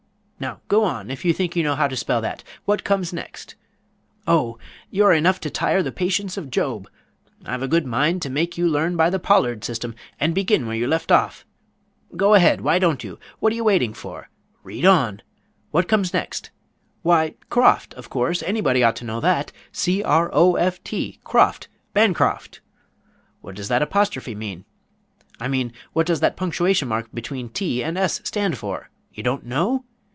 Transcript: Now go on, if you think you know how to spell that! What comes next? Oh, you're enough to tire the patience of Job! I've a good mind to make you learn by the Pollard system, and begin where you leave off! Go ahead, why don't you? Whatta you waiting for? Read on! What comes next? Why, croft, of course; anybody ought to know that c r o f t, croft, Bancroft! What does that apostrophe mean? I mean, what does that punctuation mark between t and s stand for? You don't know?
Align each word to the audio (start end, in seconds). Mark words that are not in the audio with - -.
Now 0.43 0.59
go 0.69 0.83
on, 0.85 1.11
if 1.11 1.23
you 1.23 1.33
think 1.33 1.55
you 1.55 1.61
know 1.61 1.75
how 1.75 1.87
to 1.87 1.95
spell 1.95 2.19
that! 2.21 2.43
What 2.65 2.83
comes 2.83 3.13
next? 3.13 3.53
Oh, 4.25 4.57
you're 4.89 5.13
enough 5.13 5.39
to 5.41 5.51
tire 5.51 5.83
the 5.83 5.91
patience 5.91 6.35
of 6.35 6.49
Job! 6.49 6.89
I've 7.45 7.61
a 7.61 7.67
good 7.67 7.85
mind 7.85 8.23
to 8.23 8.29
make 8.31 8.57
you 8.57 8.67
learn 8.67 8.97
by 8.97 9.11
the 9.11 9.19
Pollard 9.19 9.63
system, 9.63 9.93
and 10.19 10.33
begin 10.33 10.65
where 10.65 10.75
you 10.75 10.87
leave 10.87 11.11
off! 11.11 11.45
Go 12.17 12.33
ahead, 12.33 12.61
why 12.61 12.79
don't 12.79 13.03
you? 13.03 13.19
Whatta 13.39 13.53
you 13.55 13.63
waiting 13.63 13.93
for? 13.93 14.29
Read 14.63 14.83
on! 14.83 15.21
What 15.69 15.87
comes 15.87 16.11
next? 16.11 16.49
Why, 17.03 17.35
croft, 17.51 17.93
of 17.93 18.09
course; 18.09 18.41
anybody 18.41 18.83
ought 18.83 18.95
to 18.95 19.05
know 19.05 19.19
that 19.19 19.51
c 19.71 20.01
r 20.01 20.31
o 20.33 20.55
f 20.55 20.83
t, 20.83 21.19
croft, 21.23 21.67
Bancroft! 21.93 22.61
What 23.41 23.53
does 23.53 23.67
that 23.67 23.83
apostrophe 23.83 24.33
mean? 24.33 24.65
I 25.39 25.47
mean, 25.47 25.71
what 25.93 26.07
does 26.07 26.19
that 26.21 26.35
punctuation 26.35 26.87
mark 26.87 27.09
between 27.13 27.49
t 27.49 27.83
and 27.83 27.95
s 27.95 28.21
stand 28.23 28.57
for? 28.57 28.89
You 29.13 29.21
don't 29.21 29.45
know? 29.45 29.83